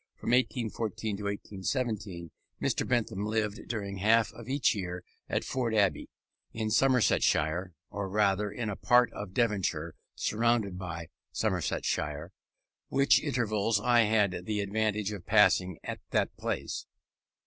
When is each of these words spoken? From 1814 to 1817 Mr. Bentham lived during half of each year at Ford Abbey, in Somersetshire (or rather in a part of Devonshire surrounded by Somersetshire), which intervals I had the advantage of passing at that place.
From 0.15 0.31
1814 0.31 1.17
to 1.17 1.23
1817 1.25 2.31
Mr. 2.59 2.87
Bentham 2.87 3.23
lived 3.23 3.67
during 3.67 3.97
half 3.97 4.33
of 4.33 4.49
each 4.49 4.73
year 4.73 5.03
at 5.29 5.43
Ford 5.43 5.75
Abbey, 5.75 6.09
in 6.53 6.71
Somersetshire 6.71 7.75
(or 7.91 8.09
rather 8.09 8.51
in 8.51 8.71
a 8.71 8.75
part 8.75 9.13
of 9.13 9.35
Devonshire 9.35 9.93
surrounded 10.15 10.79
by 10.79 11.09
Somersetshire), 11.31 12.31
which 12.89 13.21
intervals 13.21 13.79
I 13.79 14.05
had 14.05 14.45
the 14.47 14.61
advantage 14.61 15.11
of 15.11 15.27
passing 15.27 15.77
at 15.83 15.99
that 16.09 16.35
place. 16.35 16.87